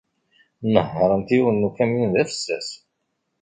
[0.73, 2.69] Nehhṛent yiwen n ukamyun d afessas.